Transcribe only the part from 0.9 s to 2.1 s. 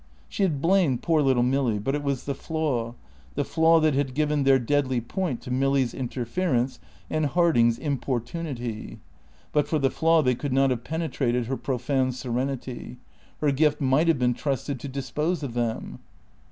poor little Milly, but it